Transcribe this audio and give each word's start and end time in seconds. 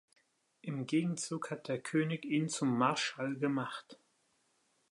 Im 0.61 0.87
Gegenzug 0.87 1.51
hat 1.51 1.67
der 1.67 1.77
König 1.79 2.25
ihn 2.25 2.49
zum 2.49 2.75
Marschall 2.75 3.35
gemacht. 3.35 3.99